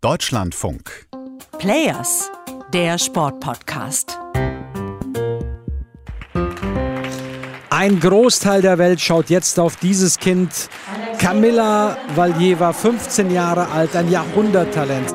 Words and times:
Deutschlandfunk. 0.00 1.08
Players, 1.58 2.30
der 2.72 2.98
Sportpodcast. 2.98 4.16
Ein 7.68 7.98
Großteil 7.98 8.62
der 8.62 8.78
Welt 8.78 9.00
schaut 9.00 9.28
jetzt 9.28 9.58
auf 9.58 9.74
dieses 9.74 10.20
Kind. 10.20 10.70
Camilla 11.18 11.96
Valjeva, 12.14 12.72
15 12.72 13.32
Jahre 13.32 13.70
alt, 13.70 13.96
ein 13.96 14.08
Jahrhunderttalent. 14.08 15.12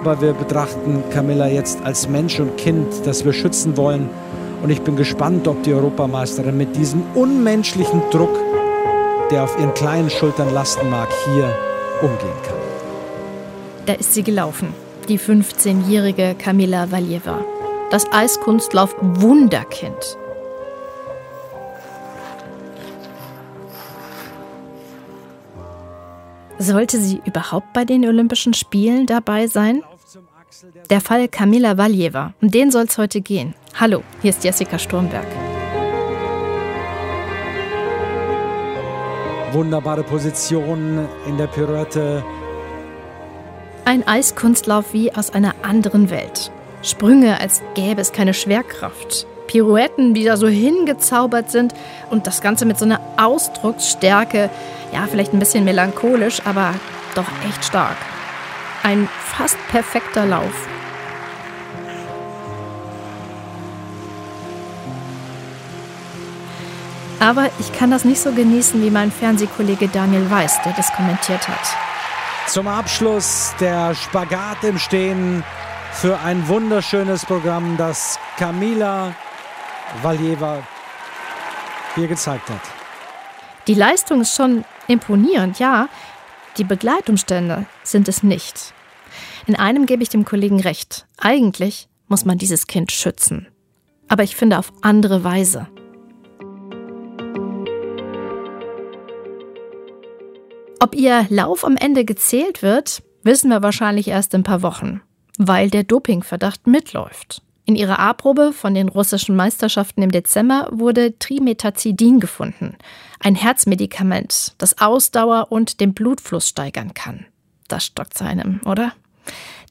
Aber 0.00 0.20
wir 0.20 0.34
betrachten 0.34 1.02
Camilla 1.08 1.46
jetzt 1.46 1.80
als 1.80 2.06
Mensch 2.06 2.38
und 2.38 2.58
Kind, 2.58 3.06
das 3.06 3.24
wir 3.24 3.32
schützen 3.32 3.78
wollen. 3.78 4.10
Und 4.62 4.68
ich 4.68 4.82
bin 4.82 4.96
gespannt, 4.96 5.48
ob 5.48 5.62
die 5.62 5.72
Europameisterin 5.72 6.58
mit 6.58 6.76
diesem 6.76 7.02
unmenschlichen 7.14 8.02
Druck, 8.10 8.38
der 9.30 9.44
auf 9.44 9.58
ihren 9.58 9.72
kleinen 9.72 10.10
Schultern 10.10 10.52
lasten 10.52 10.90
mag, 10.90 11.08
hier 11.24 11.56
umgehen 12.02 12.42
kann. 12.46 12.65
Da 13.86 13.92
ist 13.92 14.14
sie 14.14 14.24
gelaufen, 14.24 14.74
die 15.08 15.18
15-jährige 15.18 16.34
Camilla 16.36 16.90
Valjeva. 16.90 17.44
Das 17.92 18.10
Eiskunstlauf-Wunderkind. 18.10 20.18
Sollte 26.58 26.98
sie 26.98 27.22
überhaupt 27.24 27.72
bei 27.72 27.84
den 27.84 28.04
Olympischen 28.04 28.54
Spielen 28.54 29.06
dabei 29.06 29.46
sein? 29.46 29.84
Der 30.90 31.00
Fall 31.00 31.28
Camilla 31.28 31.78
Valjeva, 31.78 32.34
um 32.42 32.50
den 32.50 32.72
soll 32.72 32.86
es 32.86 32.98
heute 32.98 33.20
gehen. 33.20 33.54
Hallo, 33.78 34.02
hier 34.20 34.30
ist 34.30 34.42
Jessica 34.42 34.80
Sturmberg. 34.80 35.26
Wunderbare 39.52 40.02
Position 40.02 41.06
in 41.28 41.38
der 41.38 41.46
Pirouette. 41.46 42.24
Ein 43.86 44.04
Eiskunstlauf 44.04 44.92
wie 44.92 45.14
aus 45.14 45.30
einer 45.30 45.54
anderen 45.62 46.10
Welt. 46.10 46.50
Sprünge, 46.82 47.38
als 47.40 47.62
gäbe 47.76 48.00
es 48.00 48.10
keine 48.10 48.34
Schwerkraft. 48.34 49.28
Pirouetten, 49.46 50.12
die 50.12 50.24
da 50.24 50.36
so 50.36 50.48
hingezaubert 50.48 51.52
sind 51.52 51.72
und 52.10 52.26
das 52.26 52.40
Ganze 52.40 52.66
mit 52.66 52.80
so 52.80 52.84
einer 52.84 52.98
Ausdrucksstärke, 53.16 54.50
ja, 54.92 55.06
vielleicht 55.08 55.32
ein 55.32 55.38
bisschen 55.38 55.64
melancholisch, 55.64 56.42
aber 56.44 56.74
doch 57.14 57.28
echt 57.48 57.64
stark. 57.64 57.96
Ein 58.82 59.08
fast 59.24 59.56
perfekter 59.68 60.26
Lauf. 60.26 60.68
Aber 67.20 67.50
ich 67.60 67.72
kann 67.72 67.92
das 67.92 68.04
nicht 68.04 68.20
so 68.20 68.32
genießen 68.32 68.82
wie 68.82 68.90
mein 68.90 69.12
Fernsehkollege 69.12 69.86
Daniel 69.86 70.28
Weiß, 70.28 70.60
der 70.64 70.72
das 70.72 70.92
kommentiert 70.92 71.46
hat. 71.46 71.85
Zum 72.48 72.68
Abschluss 72.68 73.54
der 73.60 73.94
Spagat 73.94 74.62
im 74.62 74.78
Stehen 74.78 75.42
für 75.92 76.18
ein 76.20 76.46
wunderschönes 76.46 77.24
Programm, 77.24 77.76
das 77.76 78.18
Camila 78.38 79.14
Valjeva 80.02 80.62
hier 81.96 82.06
gezeigt 82.06 82.48
hat. 82.48 82.60
Die 83.66 83.74
Leistung 83.74 84.20
ist 84.20 84.34
schon 84.34 84.64
imponierend, 84.86 85.58
ja. 85.58 85.88
Die 86.56 86.64
Begleitumstände 86.64 87.66
sind 87.82 88.08
es 88.08 88.22
nicht. 88.22 88.72
In 89.46 89.56
einem 89.56 89.86
gebe 89.86 90.02
ich 90.02 90.08
dem 90.08 90.24
Kollegen 90.24 90.60
recht. 90.60 91.06
Eigentlich 91.18 91.88
muss 92.06 92.24
man 92.24 92.38
dieses 92.38 92.68
Kind 92.68 92.92
schützen. 92.92 93.48
Aber 94.08 94.22
ich 94.22 94.36
finde 94.36 94.58
auf 94.58 94.72
andere 94.82 95.24
Weise. 95.24 95.66
Ob 100.86 100.94
ihr 100.94 101.26
Lauf 101.30 101.64
am 101.64 101.76
Ende 101.76 102.04
gezählt 102.04 102.62
wird, 102.62 103.02
wissen 103.24 103.50
wir 103.50 103.60
wahrscheinlich 103.60 104.06
erst 104.06 104.34
in 104.34 104.42
ein 104.42 104.44
paar 104.44 104.62
Wochen, 104.62 105.00
weil 105.36 105.68
der 105.68 105.82
Dopingverdacht 105.82 106.68
mitläuft. 106.68 107.42
In 107.64 107.74
ihrer 107.74 107.98
A-Probe 107.98 108.52
von 108.52 108.72
den 108.72 108.88
russischen 108.88 109.34
Meisterschaften 109.34 110.02
im 110.02 110.12
Dezember 110.12 110.68
wurde 110.70 111.18
Trimetazidin 111.18 112.20
gefunden, 112.20 112.76
ein 113.18 113.34
Herzmedikament, 113.34 114.54
das 114.58 114.78
Ausdauer 114.78 115.48
und 115.50 115.80
den 115.80 115.92
Blutfluss 115.92 116.50
steigern 116.50 116.94
kann. 116.94 117.26
Das 117.66 117.84
stockt 117.84 118.16
seinem, 118.16 118.60
oder? 118.64 118.92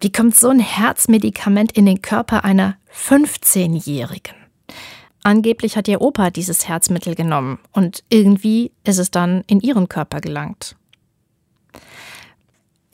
Wie 0.02 0.12
kommt 0.12 0.36
so 0.36 0.50
ein 0.50 0.60
Herzmedikament 0.60 1.72
in 1.72 1.86
den 1.86 2.02
Körper 2.02 2.44
einer 2.44 2.76
15-Jährigen? 2.94 4.36
Angeblich 5.24 5.78
hat 5.78 5.88
ihr 5.88 6.02
Opa 6.02 6.30
dieses 6.30 6.68
Herzmittel 6.68 7.16
genommen 7.16 7.60
und 7.72 8.04
irgendwie 8.10 8.74
ist 8.84 9.00
es 9.00 9.12
dann 9.12 9.46
in 9.48 9.62
ihren 9.62 9.88
Körper 9.88 10.20
gelangt. 10.20 10.76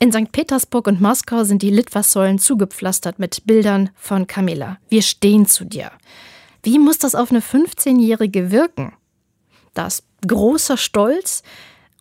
In 0.02 0.12
St. 0.12 0.32
Petersburg 0.32 0.88
und 0.88 1.00
Moskau 1.00 1.44
sind 1.44 1.62
die 1.62 1.70
Litfaßsäulen 1.70 2.40
zugepflastert 2.40 3.20
mit 3.20 3.46
Bildern 3.46 3.92
von 3.94 4.26
Camilla. 4.26 4.80
Wir 4.90 5.04
stehen 5.04 5.46
zu 5.46 5.64
dir. 5.64 5.92
Wie 6.64 6.80
muss 6.80 6.98
das 6.98 7.14
auf 7.14 7.30
eine 7.30 7.40
15-Jährige 7.40 8.50
wirken? 8.50 8.94
Das 9.76 10.02
großer 10.26 10.78
Stolz 10.78 11.44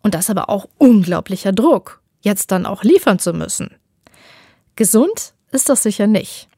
und 0.01 0.15
das 0.15 0.31
aber 0.31 0.49
auch 0.49 0.67
unglaublicher 0.79 1.51
Druck, 1.51 2.01
jetzt 2.21 2.49
dann 2.49 2.65
auch 2.65 2.81
liefern 2.81 3.19
zu 3.19 3.33
müssen. 3.33 3.75
Gesund 4.75 5.35
ist 5.51 5.69
das 5.69 5.83
sicher 5.83 6.07
nicht. 6.07 6.49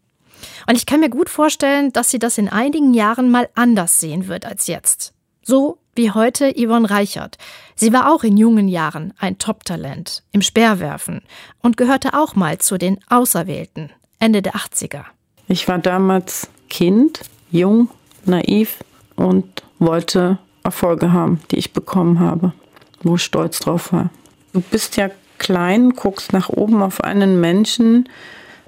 Und 0.66 0.78
ich 0.78 0.86
kann 0.86 1.02
mir 1.02 1.10
gut 1.10 1.28
vorstellen, 1.28 1.92
dass 1.92 2.10
sie 2.10 2.20
das 2.20 2.38
in 2.38 2.48
einigen 2.48 2.94
Jahren 2.94 3.30
mal 3.30 3.50
anders 3.54 4.00
sehen 4.00 4.30
wird 4.30 4.46
als 4.46 4.68
jetzt. 4.68 5.14
So 5.42 5.78
wie 5.96 6.12
heute 6.12 6.54
Yvonne 6.54 6.90
Reichert. 6.90 7.38
Sie 7.76 7.94
war 7.94 8.12
auch 8.14 8.24
in 8.24 8.38
jungen 8.38 8.68
Jahren 8.68 9.14
ein 9.20 9.38
Top-Talent 9.38 10.24
im 10.32 10.42
Speerwerfen 10.42 11.22
und 11.62 11.78
gehörte 11.78 12.14
auch 12.14 12.36
mal 12.36 12.58
zu 12.58 12.78
den 12.78 13.00
Auserwählten 13.10 13.92
Ende 14.20 14.42
der 14.42 14.54
80er. 14.54 15.04
Ich 15.48 15.68
war 15.68 15.80
damals 15.80 16.50
Kind, 16.70 17.22
jung, 17.52 17.90
naiv 18.26 18.84
und 19.16 19.64
wollte 19.80 20.38
Erfolge 20.64 21.12
haben, 21.12 21.42
die 21.52 21.58
ich 21.58 21.74
bekommen 21.74 22.20
habe, 22.20 22.54
wo 23.02 23.16
ich 23.16 23.24
stolz 23.24 23.60
drauf 23.60 23.92
war. 23.92 24.10
Du 24.54 24.62
bist 24.62 24.98
ja 24.98 25.10
klein, 25.38 25.92
guckst 25.92 26.32
nach 26.32 26.50
oben 26.50 26.82
auf 26.82 27.02
einen 27.02 27.42
Menschen, 27.42 28.08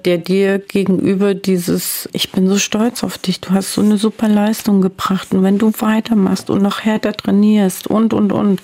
der 0.06 0.18
dir 0.18 0.60
gegenüber 0.60 1.34
dieses, 1.34 2.08
ich 2.12 2.30
bin 2.30 2.46
so 2.48 2.58
stolz 2.58 3.02
auf 3.02 3.18
dich, 3.18 3.40
du 3.40 3.50
hast 3.50 3.74
so 3.74 3.82
eine 3.82 3.98
super 3.98 4.28
Leistung 4.28 4.80
gebracht 4.80 5.34
und 5.34 5.42
wenn 5.42 5.58
du 5.58 5.72
weitermachst 5.80 6.48
und 6.48 6.62
noch 6.62 6.80
härter 6.80 7.12
trainierst 7.12 7.88
und, 7.88 8.14
und, 8.14 8.32
und, 8.32 8.62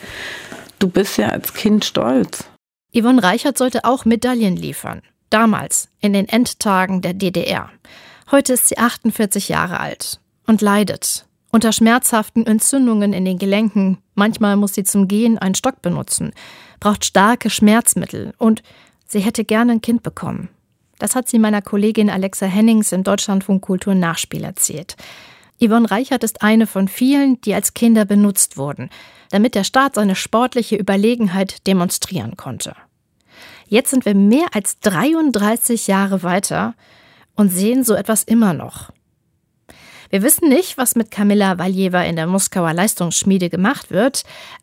du 0.78 0.88
bist 0.88 1.18
ja 1.18 1.28
als 1.28 1.52
Kind 1.52 1.84
stolz. 1.84 2.44
Yvonne 2.96 3.22
Reichert 3.22 3.58
sollte 3.58 3.84
auch 3.84 4.04
Medaillen 4.04 4.56
liefern. 4.56 5.02
Damals, 5.30 5.88
in 6.00 6.12
den 6.12 6.28
Endtagen 6.28 7.02
der 7.02 7.14
DDR. 7.14 7.70
Heute 8.30 8.52
ist 8.52 8.68
sie 8.68 8.78
48 8.78 9.48
Jahre 9.48 9.80
alt 9.80 10.20
und 10.46 10.60
leidet. 10.60 11.26
Unter 11.50 11.72
schmerzhaften 11.72 12.46
Entzündungen 12.46 13.12
in 13.12 13.24
den 13.24 13.38
Gelenken. 13.38 13.98
Manchmal 14.14 14.56
muss 14.56 14.74
sie 14.74 14.84
zum 14.84 15.08
Gehen 15.08 15.38
einen 15.38 15.54
Stock 15.54 15.82
benutzen, 15.82 16.32
braucht 16.80 17.04
starke 17.04 17.50
Schmerzmittel 17.50 18.32
und 18.38 18.62
sie 19.06 19.20
hätte 19.20 19.44
gerne 19.44 19.72
ein 19.72 19.80
Kind 19.80 20.02
bekommen. 20.02 20.48
Das 21.02 21.16
hat 21.16 21.28
sie 21.28 21.40
meiner 21.40 21.62
Kollegin 21.62 22.10
Alexa 22.10 22.46
Hennings 22.46 22.92
im 22.92 23.02
Deutschlandfunk 23.02 23.60
Kultur 23.60 23.92
Nachspiel 23.92 24.44
erzählt. 24.44 24.94
Yvonne 25.60 25.90
Reichert 25.90 26.22
ist 26.22 26.42
eine 26.42 26.68
von 26.68 26.86
vielen, 26.86 27.40
die 27.40 27.54
als 27.56 27.74
Kinder 27.74 28.04
benutzt 28.04 28.56
wurden, 28.56 28.88
damit 29.30 29.56
der 29.56 29.64
Staat 29.64 29.96
seine 29.96 30.14
sportliche 30.14 30.76
Überlegenheit 30.76 31.66
demonstrieren 31.66 32.36
konnte. 32.36 32.76
Jetzt 33.66 33.90
sind 33.90 34.04
wir 34.04 34.14
mehr 34.14 34.46
als 34.52 34.78
33 34.78 35.88
Jahre 35.88 36.22
weiter 36.22 36.76
und 37.34 37.48
sehen 37.48 37.82
so 37.82 37.94
etwas 37.94 38.22
immer 38.22 38.54
noch. 38.54 38.92
Wir 40.08 40.22
wissen 40.22 40.48
nicht, 40.48 40.78
was 40.78 40.94
mit 40.94 41.10
Kamilla 41.10 41.58
Valjeva 41.58 42.02
in 42.02 42.14
der 42.14 42.28
Moskauer 42.28 42.74
Leistungsschmiede 42.74 43.50
gemacht 43.50 43.90
wird, 43.90 44.22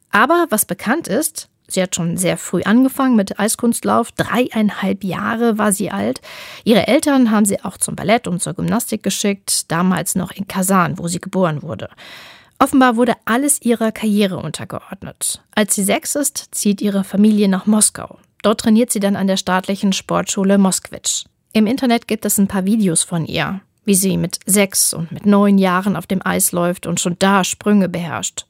aber 0.10 0.46
was 0.50 0.64
bekannt 0.64 1.10
ist, 1.10 1.50
Sie 1.70 1.82
hat 1.82 1.96
schon 1.96 2.18
sehr 2.18 2.38
früh 2.38 2.64
angefangen 2.64 3.16
mit 3.16 3.40
Eiskunstlauf. 3.40 4.12
Dreieinhalb 4.12 5.04
Jahre 5.04 5.58
war 5.58 5.72
sie 5.72 5.92
alt. 5.92 6.20
Ihre 6.64 6.88
Eltern 6.88 7.30
haben 7.30 7.46
sie 7.46 7.64
auch 7.64 7.78
zum 7.78 7.96
Ballett 7.96 8.28
und 8.28 8.42
zur 8.42 8.56
Gymnastik 8.56 9.04
geschickt, 9.04 9.72
damals 9.72 10.16
noch 10.16 10.32
in 10.32 10.48
Kasan, 10.48 10.98
wo 10.98 11.08
sie 11.08 11.22
geboren 11.22 11.62
wurde. 11.62 11.90
Offenbar 12.58 12.98
wurde 12.98 13.14
alles 13.26 13.62
ihrer 13.62 13.92
Karriere 13.92 14.38
untergeordnet. 14.38 15.42
Als 15.56 15.76
sie 15.76 15.84
sechs 15.84 16.16
ist, 16.16 16.50
zieht 16.52 16.82
ihre 16.82 17.04
Familie 17.04 17.48
nach 17.48 17.68
Moskau. 17.68 18.18
Dort 18.42 18.62
trainiert 18.62 18.92
sie 18.92 19.00
dann 19.00 19.16
an 19.16 19.28
der 19.28 19.38
staatlichen 19.38 19.94
Sportschule 19.94 20.58
Moskwitsch. 20.58 21.26
Im 21.54 21.68
Internet 21.68 22.08
gibt 22.08 22.26
es 22.26 22.38
ein 22.38 22.48
paar 22.48 22.66
Videos 22.66 23.04
von 23.04 23.26
ihr, 23.26 23.62
wie 23.86 23.96
sie 23.96 24.18
mit 24.18 24.40
sechs 24.46 24.94
und 24.94 25.12
mit 25.12 25.26
neun 25.26 25.58
Jahren 25.58 25.96
auf 25.96 26.08
dem 26.08 26.26
Eis 26.26 26.52
läuft 26.52 26.88
und 26.88 27.00
schon 27.00 27.16
da 27.20 27.44
Sprünge 27.44 27.90
beherrscht. 27.90 28.46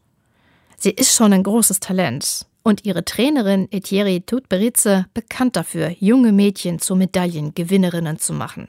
Sie 0.77 0.92
ist 0.92 1.13
schon 1.13 1.33
ein 1.33 1.44
großes 1.44 1.80
Talent 1.80 2.45
und 2.64 2.86
ihre 2.86 3.06
Trainerin 3.06 3.68
Etieri 3.72 4.22
Tutberitze 4.22 5.06
bekannt 5.14 5.56
dafür, 5.56 5.96
junge 6.00 6.32
Mädchen 6.32 6.80
zu 6.80 6.96
Medaillengewinnerinnen 6.96 8.20
zu 8.20 8.34
machen. 8.34 8.68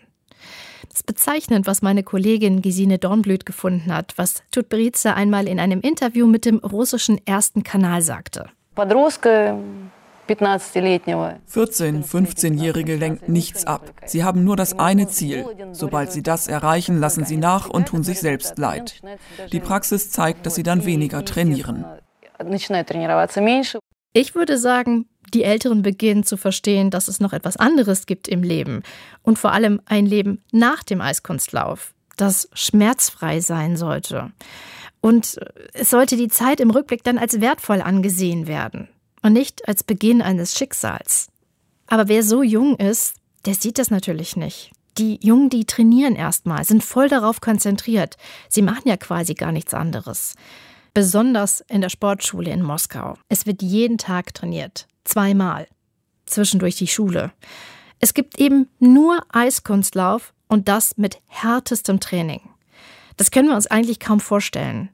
Das 0.88 1.00
ist 1.00 1.06
bezeichnend, 1.06 1.66
was 1.66 1.82
meine 1.82 2.02
Kollegin 2.02 2.62
Gesine 2.62 2.98
Dornblüt 2.98 3.46
gefunden 3.46 3.94
hat, 3.94 4.14
was 4.16 4.42
Tutberitze 4.50 5.14
einmal 5.14 5.46
in 5.46 5.60
einem 5.60 5.80
Interview 5.80 6.26
mit 6.26 6.44
dem 6.44 6.58
russischen 6.58 7.24
ersten 7.26 7.62
Kanal 7.62 8.02
sagte. 8.02 8.46
14-, 11.52 12.04
15-Jährige 12.04 12.96
lenken 12.96 13.32
nichts 13.32 13.66
ab. 13.66 13.92
Sie 14.06 14.22
haben 14.22 14.44
nur 14.44 14.56
das 14.56 14.78
eine 14.78 15.08
Ziel. 15.08 15.44
Sobald 15.72 16.12
sie 16.12 16.22
das 16.22 16.46
erreichen, 16.46 17.00
lassen 17.00 17.24
sie 17.24 17.36
nach 17.36 17.68
und 17.68 17.88
tun 17.88 18.04
sich 18.04 18.20
selbst 18.20 18.56
leid. 18.58 19.00
Die 19.52 19.60
Praxis 19.60 20.10
zeigt, 20.10 20.46
dass 20.46 20.54
sie 20.54 20.62
dann 20.62 20.84
weniger 20.84 21.24
trainieren. 21.24 21.84
Ich 24.12 24.34
würde 24.34 24.58
sagen, 24.58 25.06
die 25.32 25.44
Älteren 25.44 25.82
beginnen 25.82 26.24
zu 26.24 26.36
verstehen, 26.36 26.90
dass 26.90 27.08
es 27.08 27.20
noch 27.20 27.32
etwas 27.32 27.56
anderes 27.56 28.06
gibt 28.06 28.28
im 28.28 28.42
Leben 28.42 28.82
und 29.22 29.38
vor 29.38 29.52
allem 29.52 29.80
ein 29.86 30.06
Leben 30.06 30.42
nach 30.50 30.82
dem 30.82 31.00
Eiskunstlauf, 31.00 31.94
das 32.16 32.48
schmerzfrei 32.52 33.40
sein 33.40 33.76
sollte. 33.76 34.32
Und 35.00 35.38
es 35.72 35.90
sollte 35.90 36.16
die 36.16 36.28
Zeit 36.28 36.60
im 36.60 36.70
Rückblick 36.70 37.04
dann 37.04 37.18
als 37.18 37.40
wertvoll 37.40 37.80
angesehen 37.80 38.46
werden 38.46 38.88
und 39.22 39.32
nicht 39.32 39.68
als 39.68 39.84
Beginn 39.84 40.20
eines 40.20 40.58
Schicksals. 40.58 41.28
Aber 41.86 42.08
wer 42.08 42.22
so 42.22 42.42
jung 42.42 42.76
ist, 42.76 43.14
der 43.46 43.54
sieht 43.54 43.78
das 43.78 43.90
natürlich 43.90 44.36
nicht. 44.36 44.72
Die 44.98 45.18
Jungen, 45.22 45.50
die 45.50 45.64
trainieren 45.64 46.16
erstmal, 46.16 46.64
sind 46.64 46.84
voll 46.84 47.08
darauf 47.08 47.40
konzentriert. 47.40 48.16
Sie 48.48 48.62
machen 48.62 48.86
ja 48.86 48.96
quasi 48.96 49.34
gar 49.34 49.52
nichts 49.52 49.72
anderes. 49.72 50.34
Besonders 50.92 51.62
in 51.68 51.80
der 51.80 51.88
Sportschule 51.88 52.50
in 52.50 52.62
Moskau. 52.62 53.16
Es 53.28 53.46
wird 53.46 53.62
jeden 53.62 53.98
Tag 53.98 54.34
trainiert. 54.34 54.88
Zweimal. 55.04 55.66
Zwischendurch 56.26 56.76
die 56.76 56.86
Schule. 56.86 57.32
Es 58.00 58.14
gibt 58.14 58.38
eben 58.38 58.68
nur 58.78 59.20
Eiskunstlauf 59.30 60.32
und 60.48 60.68
das 60.68 60.96
mit 60.96 61.20
härtestem 61.26 62.00
Training. 62.00 62.40
Das 63.16 63.30
können 63.30 63.48
wir 63.48 63.54
uns 63.54 63.66
eigentlich 63.66 64.00
kaum 64.00 64.20
vorstellen. 64.20 64.88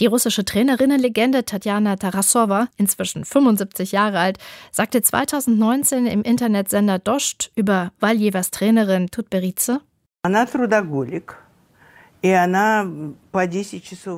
Die 0.00 0.06
russische 0.06 0.44
Trainerinnenlegende 0.44 1.44
Tatjana 1.44 1.96
Tarasova, 1.96 2.68
inzwischen 2.76 3.24
75 3.24 3.92
Jahre 3.92 4.20
alt, 4.20 4.38
sagte 4.70 5.02
2019 5.02 6.06
im 6.06 6.22
Internetsender 6.22 6.98
Dost 6.98 7.50
über 7.56 7.92
Valjevas 7.98 8.50
Trainerin 8.50 9.08
Tutberice. 9.08 9.80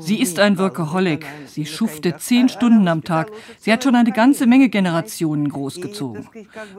Sie 0.01 0.21
ist 0.21 0.39
ein 0.39 0.59
Workaholic. 0.59 1.27
Sie 1.47 1.67
schuftet 1.67 2.21
zehn 2.21 2.49
Stunden 2.49 2.89
am 2.89 3.05
Tag. 3.05 3.31
Sie 3.59 3.71
hat 3.71 3.85
schon 3.85 3.95
eine 3.95 4.13
ganze 4.13 4.47
Menge 4.47 4.71
Generationen 4.71 5.51
großgezogen. 5.51 6.27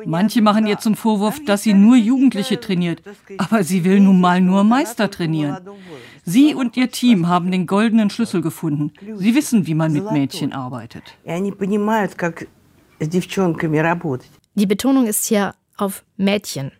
Manche 0.06 0.42
machen 0.42 0.66
ihr 0.66 0.80
zum 0.80 0.96
Vorwurf, 0.96 1.40
dass 1.46 1.62
sie 1.62 1.76
nur 1.76 1.96
Jugendliche 1.96 2.60
trainiert. 2.60 3.04
Aber 3.38 3.64
sie 3.64 3.84
will 3.84 4.00
nun 4.00 4.20
mal 4.20 4.42
nur 4.42 4.64
Meister 4.64 5.12
trainieren. 5.12 5.58
Sie 6.26 6.56
und 6.56 6.76
ihr 6.76 6.90
Team 6.90 7.28
haben 7.28 7.52
den 7.52 7.68
goldenen 7.68 8.10
Schlüssel 8.10 8.42
gefunden. 8.42 8.92
Sie 9.16 9.36
wissen, 9.36 9.68
wie 9.68 9.76
man 9.76 9.94
mit 9.94 10.12
Mädchen 10.12 10.54
arbeitet. 10.54 11.04
Die 14.56 14.66
Betonung 14.66 15.06
ist 15.06 15.26
hier 15.26 15.54
auf 15.78 16.04
Mädchen. 16.18 16.72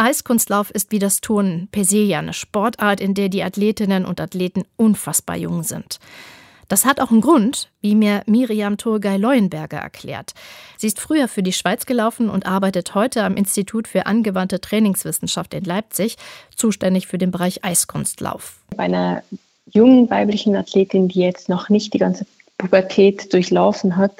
Eiskunstlauf 0.00 0.70
ist 0.70 0.92
wie 0.92 0.98
das 0.98 1.20
Turnen 1.20 1.68
per 1.70 1.84
se 1.84 1.98
ja 1.98 2.20
eine 2.20 2.32
Sportart, 2.32 3.00
in 3.00 3.12
der 3.12 3.28
die 3.28 3.42
Athletinnen 3.42 4.06
und 4.06 4.18
Athleten 4.18 4.64
unfassbar 4.76 5.36
jung 5.36 5.62
sind. 5.62 5.98
Das 6.68 6.86
hat 6.86 7.00
auch 7.00 7.10
einen 7.10 7.20
Grund, 7.20 7.68
wie 7.82 7.94
mir 7.94 8.22
Miriam 8.24 8.78
Turgay-Leuenberger 8.78 9.76
erklärt. 9.76 10.32
Sie 10.78 10.86
ist 10.86 11.00
früher 11.00 11.28
für 11.28 11.42
die 11.42 11.52
Schweiz 11.52 11.84
gelaufen 11.84 12.30
und 12.30 12.46
arbeitet 12.46 12.94
heute 12.94 13.24
am 13.24 13.36
Institut 13.36 13.88
für 13.88 14.06
angewandte 14.06 14.60
Trainingswissenschaft 14.60 15.52
in 15.52 15.64
Leipzig, 15.64 16.16
zuständig 16.56 17.06
für 17.06 17.18
den 17.18 17.30
Bereich 17.30 17.62
Eiskunstlauf. 17.62 18.60
Bei 18.74 18.84
einer 18.84 19.22
jungen 19.70 20.08
weiblichen 20.08 20.56
Athletin, 20.56 21.08
die 21.08 21.20
jetzt 21.20 21.50
noch 21.50 21.68
nicht 21.68 21.92
die 21.92 21.98
ganze 21.98 22.24
Pubertät 22.56 23.34
durchlaufen 23.34 23.98
hat, 23.98 24.14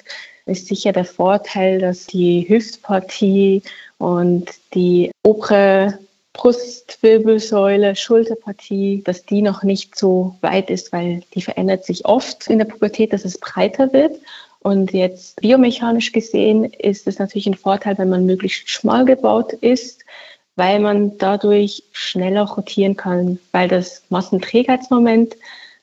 ist 0.44 0.66
sicher 0.66 0.92
der 0.92 1.06
Vorteil, 1.06 1.78
dass 1.78 2.06
die 2.06 2.46
Hüftpartie 2.48 3.62
und 4.00 4.46
die 4.72 5.10
obere 5.22 5.98
Brustwirbelsäule, 6.32 7.94
Schulterpartie, 7.94 9.02
dass 9.04 9.26
die 9.26 9.42
noch 9.42 9.62
nicht 9.62 9.94
so 9.94 10.36
weit 10.40 10.70
ist, 10.70 10.90
weil 10.90 11.20
die 11.34 11.42
verändert 11.42 11.84
sich 11.84 12.06
oft 12.06 12.46
in 12.48 12.58
der 12.58 12.64
Pubertät, 12.64 13.12
dass 13.12 13.26
es 13.26 13.38
breiter 13.38 13.92
wird. 13.92 14.16
Und 14.60 14.92
jetzt 14.92 15.40
biomechanisch 15.42 16.12
gesehen 16.12 16.64
ist 16.64 17.06
es 17.08 17.18
natürlich 17.18 17.46
ein 17.46 17.54
Vorteil, 17.54 17.98
wenn 17.98 18.08
man 18.08 18.24
möglichst 18.24 18.70
schmal 18.70 19.04
gebaut 19.04 19.52
ist, 19.52 20.02
weil 20.56 20.80
man 20.80 21.18
dadurch 21.18 21.82
schneller 21.92 22.44
rotieren 22.44 22.96
kann, 22.96 23.38
weil 23.52 23.68
das 23.68 24.02
Massenträgheitsmoment 24.08 25.36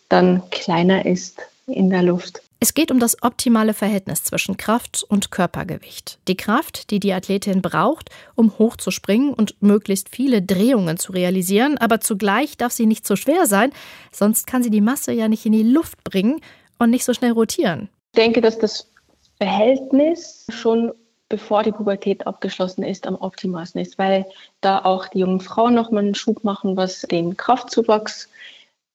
dann 0.09 0.41
kleiner 0.49 1.05
ist 1.05 1.39
in 1.67 1.91
der 1.91 2.01
Luft. 2.01 2.41
Es 2.59 2.73
geht 2.73 2.89
um 2.89 2.99
das 2.99 3.21
optimale 3.21 3.75
Verhältnis 3.75 4.23
zwischen 4.23 4.57
Kraft 4.57 5.05
und 5.07 5.29
Körpergewicht. 5.29 6.17
Die 6.27 6.35
Kraft, 6.35 6.89
die 6.89 6.99
die 6.99 7.13
Athletin 7.13 7.61
braucht, 7.61 8.09
um 8.33 8.57
hochzuspringen 8.57 9.33
und 9.33 9.61
möglichst 9.61 10.09
viele 10.09 10.41
Drehungen 10.41 10.97
zu 10.97 11.11
realisieren, 11.11 11.77
aber 11.77 12.01
zugleich 12.01 12.57
darf 12.57 12.71
sie 12.71 12.87
nicht 12.87 13.05
zu 13.05 13.15
schwer 13.15 13.45
sein, 13.45 13.71
sonst 14.11 14.47
kann 14.47 14.63
sie 14.63 14.71
die 14.71 14.81
Masse 14.81 15.11
ja 15.13 15.27
nicht 15.27 15.45
in 15.45 15.51
die 15.51 15.63
Luft 15.63 16.03
bringen 16.03 16.41
und 16.79 16.89
nicht 16.89 17.05
so 17.05 17.13
schnell 17.13 17.31
rotieren. 17.31 17.89
Ich 18.13 18.21
denke, 18.23 18.41
dass 18.41 18.57
das 18.57 18.89
Verhältnis 19.37 20.47
schon 20.49 20.93
bevor 21.29 21.61
die 21.61 21.71
Pubertät 21.71 22.25
abgeschlossen 22.25 22.83
ist, 22.83 23.05
am 23.05 23.15
optimalsten 23.15 23.81
ist, 23.81 23.99
weil 23.99 24.25
da 24.61 24.79
auch 24.79 25.07
die 25.07 25.19
jungen 25.19 25.41
Frauen 25.41 25.75
nochmal 25.75 26.03
einen 26.03 26.15
Schub 26.15 26.43
machen, 26.43 26.77
was 26.77 27.01
den 27.01 27.37
Kraftzuwachs 27.37 28.29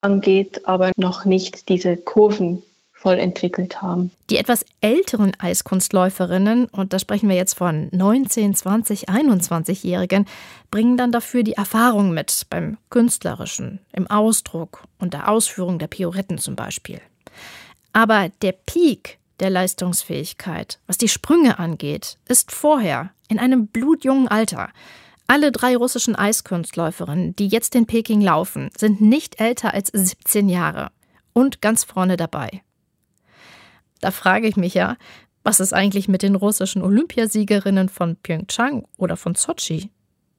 angeht, 0.01 0.67
aber 0.67 0.91
noch 0.97 1.25
nicht 1.27 1.69
diese 1.69 1.97
Kurven 1.97 2.63
voll 3.03 3.19
entwickelt 3.19 3.83
haben. 3.83 4.13
Die 4.31 4.37
etwas 4.37 4.65
älteren 4.81 5.33
Eiskunstläuferinnen, 5.39 6.67
und 6.67 6.93
da 6.93 7.01
sprechen 7.01 7.29
wir 7.29 7.35
jetzt 7.35 7.55
von 7.55 7.89
19, 7.91 8.55
20, 8.55 9.09
21-Jährigen, 9.09 10.27
bringen 10.71 10.97
dann 10.97 11.11
dafür 11.11 11.43
die 11.43 11.55
Erfahrung 11.55 12.15
mit 12.15 12.47
beim 12.49 12.79
Künstlerischen, 12.91 13.81
im 13.93 14.07
Ausdruck 14.07 14.85
und 15.01 15.15
der 15.15 15.29
Ausführung 15.29 15.81
der 15.81 15.89
Pioretten 15.89 16.39
zum 16.39 16.55
Beispiel. 16.55 17.01
Aber 17.93 18.31
der 18.41 18.53
Peak 18.53 19.19
der 19.41 19.51
Leistungsfähigkeit, 19.51 20.79
was 20.87 20.97
die 20.97 21.09
Sprünge 21.09 21.59
angeht, 21.59 22.19
ist 22.29 22.53
vorher, 22.53 23.11
in 23.29 23.41
einem 23.41 23.67
blutjungen 23.67 24.29
Alter. 24.29 24.69
Alle 25.27 25.51
drei 25.51 25.77
russischen 25.77 26.15
Eiskunstläuferinnen, 26.15 27.35
die 27.35 27.49
jetzt 27.49 27.75
in 27.75 27.87
Peking 27.87 28.21
laufen, 28.21 28.71
sind 28.77 29.01
nicht 29.01 29.41
älter 29.41 29.75
als 29.75 29.89
17 29.93 30.49
Jahre 30.49 30.91
und 31.33 31.61
ganz 31.61 31.83
vorne 31.83 32.17
dabei. 32.17 32.63
Da 34.03 34.11
frage 34.11 34.49
ich 34.49 34.57
mich 34.57 34.75
ja, 34.75 34.99
was 35.45 35.61
ist 35.61 35.73
eigentlich 35.73 36.09
mit 36.09 36.23
den 36.23 36.35
russischen 36.35 36.83
Olympiasiegerinnen 36.83 37.89
von 37.89 38.17
Pyeongchang 38.17 38.85
oder 38.99 39.17
von 39.17 39.35
Sochi? 39.35 39.91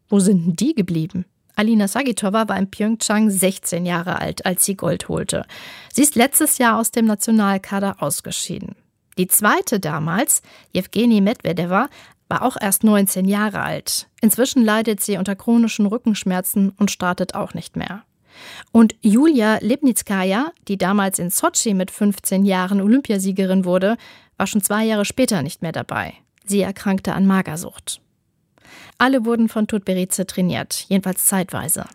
Wo 0.09 0.19
sind 0.19 0.59
die 0.59 0.75
geblieben? 0.75 1.25
Alina 1.55 1.87
Sagitova 1.87 2.47
war 2.49 2.57
in 2.57 2.69
Pyeongchang 2.69 3.29
16 3.29 3.85
Jahre 3.85 4.19
alt, 4.19 4.45
als 4.45 4.65
sie 4.65 4.75
Gold 4.75 5.07
holte. 5.07 5.45
Sie 5.91 6.03
ist 6.03 6.15
letztes 6.15 6.57
Jahr 6.57 6.79
aus 6.79 6.91
dem 6.91 7.05
Nationalkader 7.05 8.01
ausgeschieden. 8.01 8.75
Die 9.17 9.27
zweite 9.27 9.79
damals, 9.79 10.41
Jewgeni 10.73 11.21
Medvedeva, 11.21 11.89
war 12.27 12.41
auch 12.41 12.57
erst 12.59 12.83
19 12.83 13.25
Jahre 13.25 13.61
alt. 13.61 14.09
Inzwischen 14.21 14.63
leidet 14.63 15.01
sie 15.01 15.17
unter 15.17 15.35
chronischen 15.35 15.85
Rückenschmerzen 15.85 16.71
und 16.71 16.91
startet 16.91 17.35
auch 17.35 17.53
nicht 17.53 17.77
mehr. 17.77 18.03
Und 18.71 18.95
Julia 19.01 19.57
Lipnitskaya, 19.61 20.51
die 20.67 20.77
damals 20.77 21.19
in 21.19 21.29
Sochi 21.29 21.73
mit 21.73 21.91
15 21.91 22.45
Jahren 22.45 22.81
Olympiasiegerin 22.81 23.65
wurde, 23.65 23.97
war 24.37 24.47
schon 24.47 24.61
zwei 24.61 24.85
Jahre 24.85 25.05
später 25.05 25.41
nicht 25.41 25.61
mehr 25.61 25.71
dabei. 25.71 26.13
Sie 26.45 26.61
erkrankte 26.61 27.13
an 27.13 27.25
Magersucht. 27.25 28.01
Alle 28.97 29.25
wurden 29.25 29.49
von 29.49 29.67
Tutberice 29.67 30.25
trainiert, 30.25 30.85
jedenfalls 30.87 31.25
zeitweise. 31.25 31.85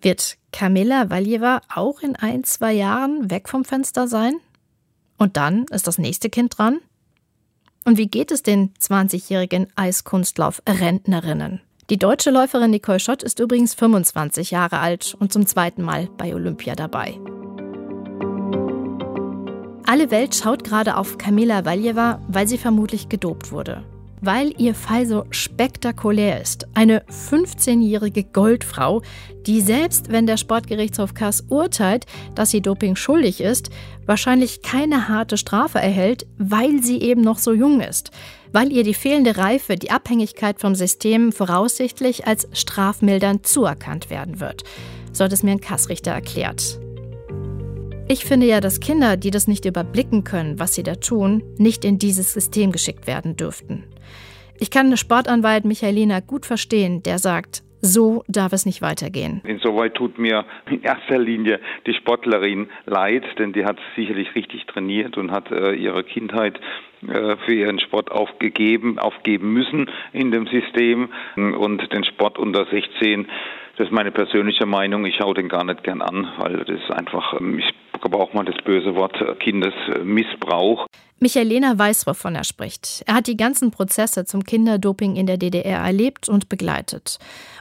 Wird 0.00 0.38
Kamila 0.52 1.10
Valjeva 1.10 1.60
auch 1.72 2.00
in 2.00 2.16
ein, 2.16 2.44
zwei 2.44 2.72
Jahren 2.72 3.30
weg 3.30 3.48
vom 3.48 3.64
Fenster 3.64 4.08
sein? 4.08 4.34
Und 5.18 5.36
dann 5.36 5.64
ist 5.70 5.86
das 5.86 5.98
nächste 5.98 6.30
Kind 6.30 6.56
dran? 6.56 6.80
Und 7.84 7.98
wie 7.98 8.08
geht 8.08 8.30
es 8.30 8.42
den 8.42 8.72
20-jährigen 8.74 9.68
Eiskunstlauf-Rentnerinnen? 9.76 11.60
Die 11.90 11.98
deutsche 11.98 12.30
Läuferin 12.30 12.70
Nicole 12.70 13.00
Schott 13.00 13.24
ist 13.24 13.40
übrigens 13.40 13.74
25 13.74 14.52
Jahre 14.52 14.78
alt 14.78 15.16
und 15.18 15.32
zum 15.32 15.44
zweiten 15.44 15.82
Mal 15.82 16.08
bei 16.16 16.32
Olympia 16.32 16.76
dabei. 16.76 17.18
Alle 19.86 20.12
Welt 20.12 20.36
schaut 20.36 20.62
gerade 20.62 20.96
auf 20.96 21.18
Kamila 21.18 21.64
Valjeva, 21.64 22.20
weil 22.28 22.46
sie 22.46 22.58
vermutlich 22.58 23.08
gedopt 23.08 23.50
wurde 23.50 23.82
weil 24.20 24.52
ihr 24.58 24.74
Fall 24.74 25.06
so 25.06 25.24
spektakulär 25.30 26.40
ist. 26.40 26.68
Eine 26.74 27.00
15-jährige 27.04 28.24
Goldfrau, 28.24 29.02
die 29.46 29.60
selbst 29.60 30.12
wenn 30.12 30.26
der 30.26 30.36
Sportgerichtshof 30.36 31.14
Kass 31.14 31.44
urteilt, 31.48 32.06
dass 32.34 32.50
sie 32.50 32.60
Doping 32.60 32.96
schuldig 32.96 33.40
ist, 33.40 33.70
wahrscheinlich 34.06 34.62
keine 34.62 35.08
harte 35.08 35.36
Strafe 35.36 35.78
erhält, 35.78 36.26
weil 36.38 36.82
sie 36.82 37.00
eben 37.00 37.22
noch 37.22 37.38
so 37.38 37.52
jung 37.52 37.80
ist, 37.80 38.10
weil 38.52 38.72
ihr 38.72 38.84
die 38.84 38.94
fehlende 38.94 39.36
Reife, 39.36 39.76
die 39.76 39.90
Abhängigkeit 39.90 40.60
vom 40.60 40.74
System 40.74 41.32
voraussichtlich 41.32 42.26
als 42.26 42.48
strafmildernd 42.52 43.46
zuerkannt 43.46 44.10
werden 44.10 44.40
wird. 44.40 44.64
So 45.12 45.24
hat 45.24 45.32
es 45.32 45.42
mir 45.42 45.52
ein 45.52 45.60
Kassrichter 45.60 46.12
erklärt. 46.12 46.78
Ich 48.08 48.24
finde 48.24 48.46
ja, 48.46 48.60
dass 48.60 48.80
Kinder, 48.80 49.16
die 49.16 49.30
das 49.30 49.46
nicht 49.46 49.64
überblicken 49.64 50.24
können, 50.24 50.58
was 50.58 50.74
sie 50.74 50.82
da 50.82 50.96
tun, 50.96 51.44
nicht 51.58 51.84
in 51.84 51.98
dieses 51.98 52.32
System 52.32 52.72
geschickt 52.72 53.06
werden 53.06 53.36
dürften. 53.36 53.84
Ich 54.58 54.70
kann 54.70 54.96
Sportanwalt 54.96 55.64
Michaelina 55.64 56.20
gut 56.20 56.44
verstehen, 56.44 57.02
der 57.02 57.18
sagt, 57.18 57.62
so 57.80 58.24
darf 58.28 58.52
es 58.52 58.66
nicht 58.66 58.82
weitergehen. 58.82 59.40
Insoweit 59.44 59.94
tut 59.94 60.18
mir 60.18 60.44
in 60.70 60.82
erster 60.82 61.18
Linie 61.18 61.60
die 61.86 61.94
Sportlerin 61.94 62.68
leid, 62.86 63.24
denn 63.38 63.52
die 63.52 63.64
hat 63.64 63.78
sicherlich 63.96 64.34
richtig 64.34 64.66
trainiert 64.66 65.16
und 65.16 65.30
hat 65.30 65.50
äh, 65.50 65.72
ihre 65.72 66.04
Kindheit 66.04 66.60
äh, 67.08 67.36
für 67.44 67.54
ihren 67.54 67.80
Sport 67.80 68.10
aufgegeben, 68.10 68.98
aufgeben 68.98 69.52
müssen 69.52 69.90
in 70.12 70.30
dem 70.30 70.46
System 70.46 71.08
und 71.36 71.92
den 71.92 72.04
Sport 72.04 72.38
unter 72.38 72.66
16 72.66 73.26
das 73.76 73.86
ist 73.86 73.94
meine 73.94 74.10
persönliche 74.10 74.66
Meinung. 74.66 75.06
Ich 75.06 75.16
schaue 75.16 75.32
den 75.32 75.48
gar 75.48 75.64
nicht 75.64 75.82
gern 75.84 76.02
an, 76.02 76.28
weil 76.36 76.58
das 76.58 76.68
ist 76.68 76.90
einfach, 76.90 77.40
ähm, 77.40 77.60
ich 77.60 77.66
gebrauche 78.00 78.36
mal 78.36 78.44
das 78.44 78.62
böse 78.64 78.94
Wort 78.94 79.14
äh, 79.20 79.34
Kindesmissbrauch. 79.36 80.86
Michaelena 81.18 81.78
weiß, 81.78 82.06
wovon 82.06 82.34
er 82.34 82.44
spricht. 82.44 83.02
Er 83.06 83.14
hat 83.14 83.26
die 83.26 83.36
ganzen 83.36 83.70
Prozesse 83.70 84.24
zum 84.24 84.44
Kinderdoping 84.44 85.16
in 85.16 85.26
der 85.26 85.36
DDR 85.36 85.80
erlebt 85.80 86.28
und 86.28 86.48
begleitet. 86.48 87.18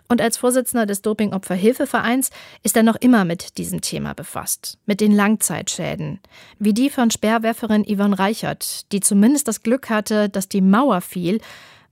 Und 0.07 0.21
als 0.21 0.37
Vorsitzender 0.37 0.85
des 0.85 1.01
Dopingopferhilfevereins 1.01 2.31
ist 2.63 2.77
er 2.77 2.83
noch 2.83 2.95
immer 2.95 3.25
mit 3.25 3.57
diesem 3.57 3.81
Thema 3.81 4.13
befasst. 4.13 4.77
Mit 4.85 5.01
den 5.01 5.11
Langzeitschäden. 5.11 6.19
Wie 6.57 6.73
die 6.73 6.89
von 6.89 7.11
Speerwerferin 7.11 7.83
Yvonne 7.83 8.17
Reichert, 8.17 8.91
die 8.93 9.01
zumindest 9.01 9.47
das 9.47 9.61
Glück 9.61 9.89
hatte, 9.89 10.29
dass 10.29 10.47
die 10.47 10.61
Mauer 10.61 11.01
fiel 11.01 11.41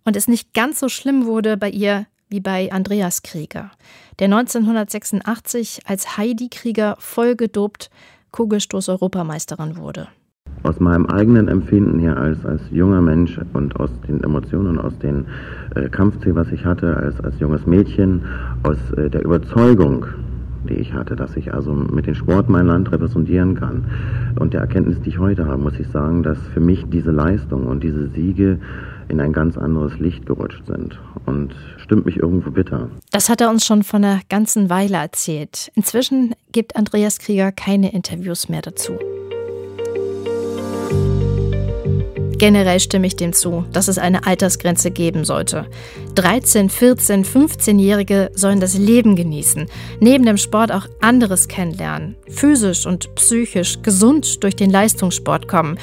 und 0.05 0.15
es 0.15 0.29
nicht 0.29 0.53
ganz 0.53 0.79
so 0.79 0.87
schlimm 0.87 1.25
wurde 1.25 1.57
bei 1.57 1.69
ihr 1.69 2.07
wie 2.29 2.39
bei 2.39 2.71
Andreas 2.71 3.23
Krieger, 3.23 3.71
der 4.19 4.25
1986 4.25 5.81
als 5.85 6.17
Heidi 6.17 6.49
Krieger 6.49 6.95
voll 6.99 7.35
gedopt 7.35 7.89
Kugelstoß-Europameisterin 8.37 9.77
wurde. 9.77 10.07
Aus 10.61 10.79
meinem 10.79 11.07
eigenen 11.07 11.47
Empfinden 11.47 11.97
her 11.97 12.17
als, 12.17 12.45
als 12.45 12.61
junger 12.69 13.01
Mensch 13.01 13.39
und 13.53 13.75
aus 13.79 13.89
den 14.07 14.23
Emotionen, 14.23 14.77
aus 14.77 14.95
dem 14.99 15.25
äh, 15.73 15.89
Kampfziel, 15.89 16.35
was 16.35 16.51
ich 16.51 16.63
hatte 16.63 16.95
als, 16.97 17.19
als 17.21 17.39
junges 17.39 17.65
Mädchen, 17.65 18.21
aus 18.61 18.77
äh, 18.95 19.09
der 19.09 19.25
Überzeugung, 19.25 20.05
die 20.69 20.75
ich 20.75 20.93
hatte, 20.93 21.15
dass 21.15 21.35
ich 21.35 21.53
also 21.53 21.73
mit 21.73 22.07
dem 22.07 22.15
Sport 22.15 22.49
mein 22.49 22.67
Land 22.67 22.91
repräsentieren 22.91 23.55
kann. 23.55 23.85
Und 24.39 24.53
der 24.53 24.61
Erkenntnis, 24.61 25.01
die 25.01 25.09
ich 25.09 25.19
heute 25.19 25.45
habe, 25.45 25.61
muss 25.61 25.79
ich 25.79 25.87
sagen, 25.87 26.23
dass 26.23 26.37
für 26.53 26.59
mich 26.59 26.85
diese 26.89 27.11
Leistung 27.11 27.67
und 27.67 27.83
diese 27.83 28.07
Siege 28.09 28.59
in 29.09 29.21
ein 29.21 29.33
ganz 29.33 29.57
anderes 29.57 29.97
Licht 29.99 30.25
gerutscht 30.25 30.65
sind 30.65 30.99
und 31.25 31.55
stimmt 31.77 32.05
mich 32.05 32.17
irgendwo 32.17 32.51
bitter. 32.51 32.89
Das 33.11 33.29
hat 33.29 33.41
er 33.41 33.49
uns 33.49 33.65
schon 33.65 33.83
von 33.83 34.03
einer 34.03 34.19
ganzen 34.29 34.69
Weile 34.69 34.97
erzählt. 34.97 35.71
Inzwischen 35.75 36.35
gibt 36.51 36.75
Andreas 36.75 37.19
Krieger 37.19 37.51
keine 37.51 37.93
Interviews 37.93 38.49
mehr 38.49 38.61
dazu. 38.61 38.93
Generell 42.37 42.79
stimme 42.79 43.07
ich 43.07 43.15
dem 43.15 43.33
zu, 43.33 43.65
dass 43.71 43.87
es 43.87 43.97
eine 43.97 44.27
Altersgrenze 44.27 44.91
geben 44.91 45.25
sollte. 45.25 45.65
13, 46.15 46.69
14, 46.69 47.25
15-Jährige 47.25 48.29
sollen 48.35 48.59
das 48.59 48.77
Leben 48.77 49.15
genießen, 49.15 49.65
neben 49.99 50.25
dem 50.25 50.37
Sport 50.37 50.71
auch 50.71 50.87
anderes 51.01 51.47
kennenlernen, 51.47 52.15
physisch 52.29 52.85
und 52.85 53.13
psychisch 53.15 53.81
gesund 53.81 54.43
durch 54.43 54.55
den 54.55 54.69
Leistungssport 54.69 55.47
kommen 55.47 55.79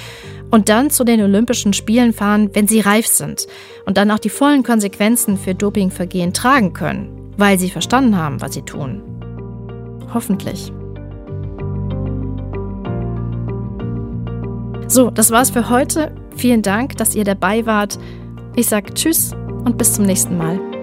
und 0.52 0.68
dann 0.68 0.90
zu 0.90 1.02
den 1.02 1.20
Olympischen 1.20 1.72
Spielen 1.72 2.12
fahren, 2.12 2.50
wenn 2.52 2.68
sie 2.68 2.80
reif 2.80 3.08
sind 3.08 3.48
und 3.84 3.96
dann 3.96 4.12
auch 4.12 4.20
die 4.20 4.30
vollen 4.30 4.62
Konsequenzen 4.62 5.36
für 5.36 5.56
Dopingvergehen 5.56 6.32
tragen 6.32 6.72
können, 6.72 7.32
weil 7.36 7.58
sie 7.58 7.70
verstanden 7.70 8.16
haben, 8.16 8.40
was 8.40 8.54
sie 8.54 8.62
tun. 8.62 9.02
Hoffentlich. 10.12 10.72
So, 14.86 15.10
das 15.10 15.32
war's 15.32 15.50
für 15.50 15.68
heute. 15.70 16.14
Vielen 16.36 16.62
Dank, 16.62 16.96
dass 16.96 17.14
ihr 17.14 17.24
dabei 17.24 17.66
wart. 17.66 17.98
Ich 18.56 18.66
sage 18.66 18.92
Tschüss 18.94 19.32
und 19.64 19.78
bis 19.78 19.94
zum 19.94 20.04
nächsten 20.04 20.36
Mal. 20.36 20.73